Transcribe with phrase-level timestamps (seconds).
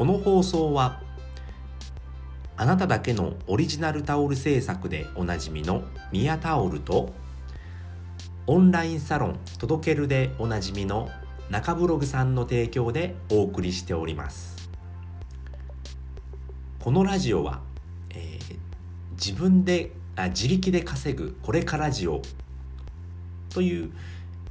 [0.00, 1.02] この放送は
[2.56, 7.12] あなただけのオリジナルタオル制作でおなじみのミヤタオルと
[8.46, 11.10] オンラインサロン届けるでおなじみの
[11.50, 14.70] 中ブログさんの提供でお送りしております。
[16.78, 17.60] このラジオは、
[18.08, 18.58] えー、
[19.16, 22.22] 自分であ自力で稼ぐこれからジオ
[23.50, 23.90] という、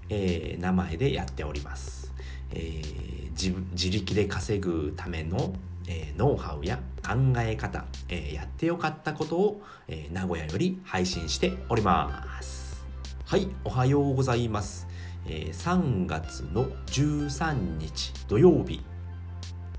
[0.10, 2.14] えー、名前でやっております、
[2.54, 5.54] えー、自自力で稼ぐための、
[5.88, 12.86] えー、ノウハウや考え方、えー、やってよかったことを、えー、名古屋より配信しております。
[13.26, 14.88] はいおはようございます。
[15.26, 18.82] えー、3月の13日土曜日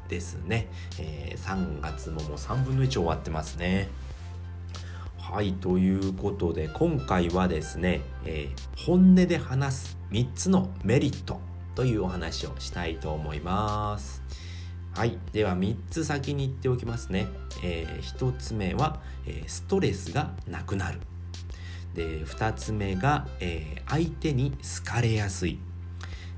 [0.08, 0.68] ですね、
[0.98, 3.88] えー、3月ももう3分の1終わってますね。
[5.18, 11.49] はいということで今回はですね、えー、本音で話す3つのメリット。
[11.74, 14.22] というお話をしたいと思います。
[14.94, 15.18] はい。
[15.32, 17.28] では3つ先に言っておきますね、
[17.62, 21.00] えー、1つ目は、えー、ストレスがなくなる。
[21.94, 25.58] で2つ目が、えー、相手に好かれやすい、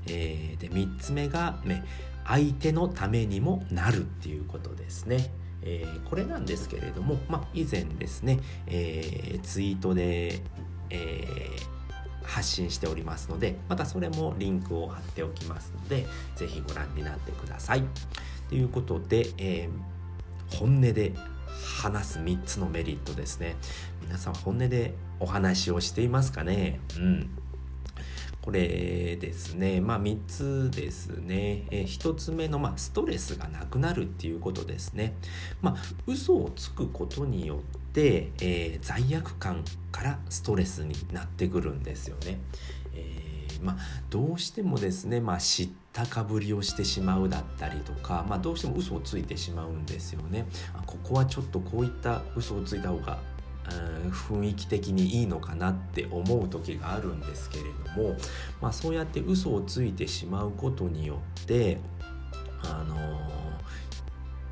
[0.07, 1.83] えー、で3つ目が、ね、
[2.25, 5.31] 相手のためにもなるっていうことですね。
[5.65, 10.41] えー、これなんですけれども、まあ、以前ですね、えー、ツイートで、
[10.89, 11.72] えー、
[12.23, 17.83] 発信しておりますのでまたそれもリンクを貼っておきますので是非ご覧になってください。
[18.49, 19.69] ということで、え
[20.51, 21.13] 本音で
[21.81, 23.55] 話す3つのメリットですね。
[24.01, 26.79] 皆さん本音でお話をしていますかね？
[26.97, 27.29] うん。
[28.43, 29.79] これですね。
[29.79, 35.13] まあ3つですね、え1つ目の、まあ、ストレスがなくなるっていうことですね。
[35.61, 37.59] まあ嘘をつくことによっ
[37.93, 39.63] て、えー、罪悪感
[39.93, 42.39] からストレスになってくるんですよね、
[42.95, 43.77] えー、まあ
[44.09, 50.47] どうしてもですね、まあ、知ったかぶりをしてしまうだったりとか、まあ、どうしても嘘をついてしまうんですよね。
[50.73, 53.19] あここはちょっとこういった嘘をついた方が
[54.11, 57.63] 雰囲気的にいいのかなって思う時があるんですけれ
[57.95, 58.15] ども、
[58.61, 61.79] まあ、そうやって嘘をついてしまうことによって
[62.63, 62.99] あのー、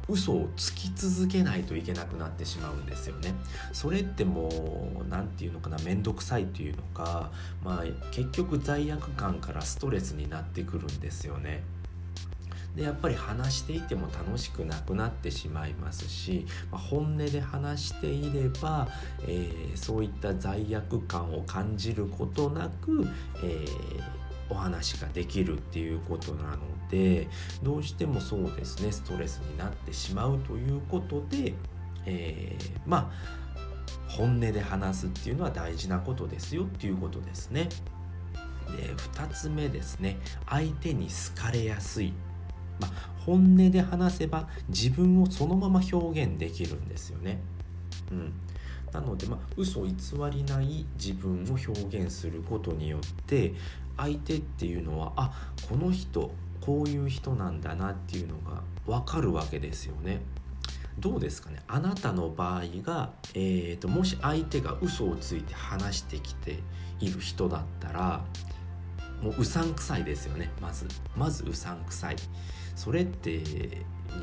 [0.09, 3.33] 嘘をつき続けないといけなくなってしまうんですよね。
[3.71, 4.49] それっても
[5.05, 7.31] う何て言うのかな面倒くさいというのか、
[7.63, 11.63] まあ、結局罪悪感からストレスになってくるんですよね。
[12.75, 18.87] でやっぱり話していても楽しくなくなってしまいますし、まあ、本音で話していれば、
[19.27, 23.05] えー、そういった罪悪感を感じることなく、
[23.43, 27.27] えー、お話ができるっていうことなので
[27.61, 31.53] どうしてもそうですねストレスになってしまうということで、
[32.05, 33.41] えー、まあ
[34.07, 37.69] 本音で話すっていうのは大事なことですよっていうことですね。
[38.77, 40.17] で2つ目ですね
[40.47, 42.13] 相手に好かれやすい
[42.81, 42.91] まあ、
[43.25, 47.39] 本音で話せば自分をそのまま表現できるんですよね。
[48.11, 48.33] うん、
[48.91, 49.93] なので、まあ、嘘偽
[50.31, 53.53] りない自分を表現することによって
[53.95, 60.21] 相手っていうのはあこの人こういう人なんだなっていうのが分かるわけですよね。
[60.99, 61.61] どうですかね？
[61.67, 66.59] あなたの場合が、えーと、もし相手が嘘をついて話してきて
[66.99, 68.23] いる人だったら
[69.21, 72.15] もううさんくさいですよねまずまずうさんくさい
[72.75, 73.41] それって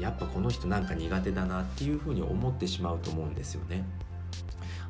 [0.01, 3.85] やっぱこの人なんか苦手だなっていうふうに思ってしまうと思うんですよね。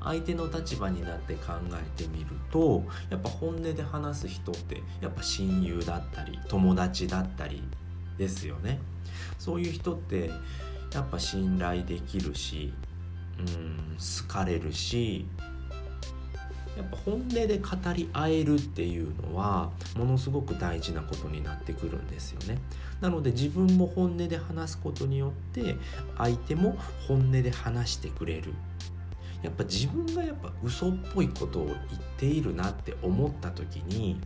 [0.02, 7.62] 相手の立場になって考えてみるとやっぱ本音で話す人ってやっぱ親友だったり友達だったり
[8.16, 8.78] ですよね。
[9.38, 10.30] そういう人って
[10.92, 12.72] やっぱ信頼できるし
[13.38, 15.26] うん好かれるし
[16.78, 22.59] やっぱ本音で語り合えるっていうのはものすごく大事なことになってくるんですよね。
[23.00, 25.75] なので自分も本音で話すことによって
[26.16, 26.78] 相手も
[27.09, 28.55] 本音で話してくれる。
[29.43, 31.78] やっぱ自分がやっぱ嘘っぽいことを言っ
[32.16, 34.21] ているなって思った時に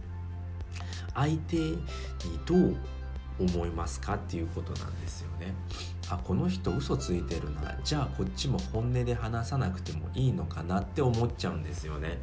[1.14, 1.78] 相手に
[2.46, 2.76] どう
[3.44, 5.54] 思いますかっていうことなんですよね。
[6.08, 12.20] あこの人嘘ついてるなじゃあこっちも本音で話さなくてもいいのかなって思っちゃうんですよね。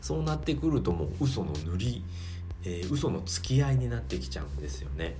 [0.00, 2.04] そうなってくるともう嘘の塗り、
[2.64, 5.16] えー、嘘の付き合いになってきちゃうんですよね。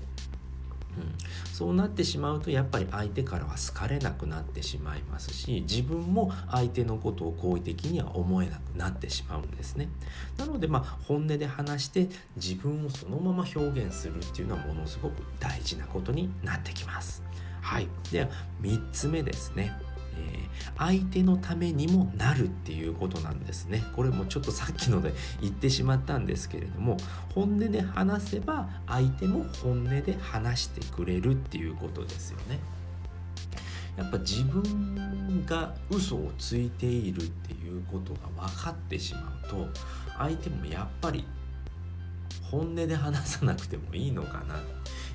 [0.96, 1.14] うん、
[1.52, 9.88] そうなってしまうとやっぱり相手からは好かれなくなってしまいますし自分も相手のことを好意的には思えなくなってしまうんですね。
[10.36, 17.22] なのでまあ本音で話して自分をそのまま表現するっていうのはものすごく大事なことになってきます。
[17.60, 17.88] はい。
[18.10, 18.28] では
[18.62, 19.72] 3つ目ですね。
[20.16, 23.84] えー、相手のためにもなるっていうことなんですね。
[23.94, 26.96] これもちょっとさっきので言ってしまったんですけれども
[27.34, 32.58] 本音で話せば相手も本音で話してくれるっていうことですよね。
[33.96, 39.68] やっぱ自分が嘘をついているっていうことが分かってしまうと
[40.16, 41.24] 相手もやっぱり
[42.50, 44.56] 本音で話さなくてもいいのかな。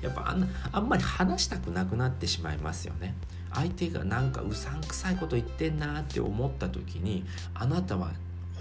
[0.02, 3.14] やっぱあんあんまり話したくなくなってしまいますよね。
[3.56, 7.24] 相手がなんかうさんくさいこと言ってんなって思った時に
[7.54, 8.12] あなたは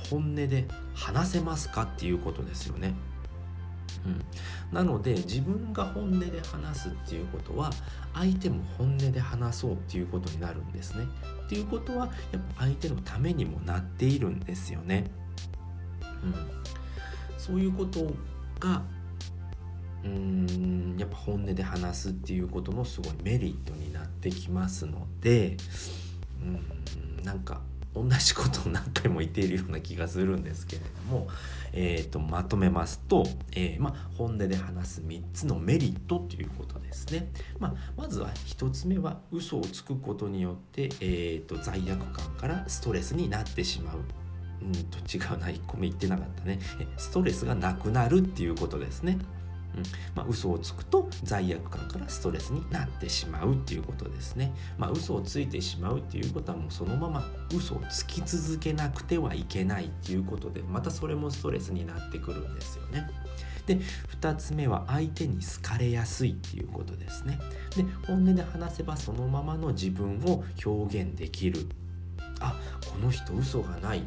[0.10, 2.94] 本音で話せますかっていうことですよね
[4.06, 4.22] うん、
[4.72, 7.72] なので自分が本音で話すっていうことは
[8.14, 11.06] 相手も本音で話そうっていうことになるんですね。
[11.46, 15.06] っていうことはやっぱ相手のためにもなっているんですよね。
[16.24, 16.36] うん、
[17.38, 18.14] そういうこと
[18.60, 18.84] が
[20.04, 25.58] うーんやっぱ本音で話すっていうことのすごいメリットになってきますので
[26.42, 27.62] うんなんか
[27.94, 31.30] 同じことを何回も言っているような気がするんですけれども、
[31.72, 37.32] えーと、まとめますと、えー、ま、本音で話す3つのメリットということですね。
[37.58, 44.00] まあ、まずは1つ目は嘘をつくことによって、えーと、罪悪感からストレスになってしまう。
[44.62, 46.60] うんと違うな1個目言ってなかったね
[46.98, 49.20] ストレスがなくなるっていうことですね
[49.76, 49.84] うん
[50.16, 54.54] まあ、嘘をつくと罪悪感からストレスになってしまうっていうことですね。
[54.78, 57.26] まあ、嘘をついてしまうっていうことはもうそのまま
[57.56, 63.10] 嘘をつき続けなくてはいけないっていうことでまたそれもストレスになってくるんですよね。
[63.66, 63.80] で
[64.22, 67.40] 2つ目は相手に好かれやすいっていうことですね。
[67.76, 71.68] で本音で話せばそのままの自分を表現できる。
[72.42, 74.04] あこの人嘘がない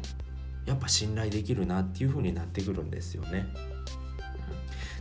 [0.65, 3.47] やっぱ信頼できるなっていう風になってくるんですよね。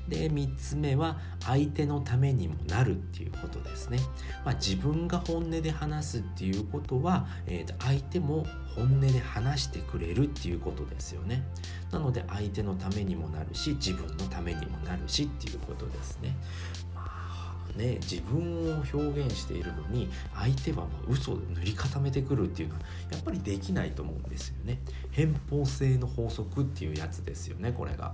[0.08, 3.99] で3つ目は相手のためにもなるっていうことですね、
[4.44, 11.43] まあ、自分が本音で話すっていうことは、えー、と相手も本音で話してくれるっていうことですよね。
[11.90, 16.37] なので相手のためにもなるし自分のためにもなるしっていうことですね。
[17.76, 22.81] ね、自分を表現しているのに相手はま嘘を塗り固めてくるっていうのは
[23.11, 24.81] やっぱりできないと思うんですよね。
[25.12, 28.12] 偏方性の法則っていうやつですよねこれが。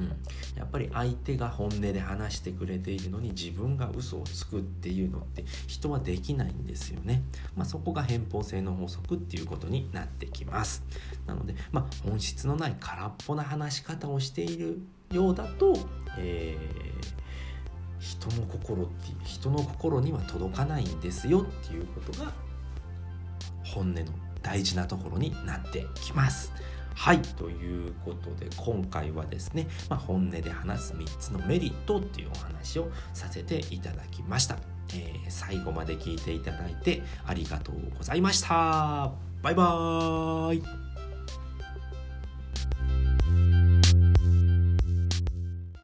[0.00, 7.22] うん、やっぱり相手が本音で話してくれているのに自分が嘘をつくっていうのって人はできないんですよね。
[7.56, 10.84] まあ、そこが偏方性の法則っていうことになってきます。
[11.26, 14.80] なので、まあ、本質のない空っぽな話し方をしている
[15.12, 15.74] ようだと、
[16.18, 17.20] えー
[18.00, 22.32] 人の心って人の心には届かないんですよっていうことが
[23.62, 24.04] 本音の
[24.42, 26.50] 大事なところになってきます。
[26.94, 34.56] はいということで今回はですね、まあ、本音で話す3つのメリットっていうお話をさせていただきました、
[34.94, 39.12] えー、最後まで聞いていただいてありがとうございました。
[39.42, 40.89] バイバーイ。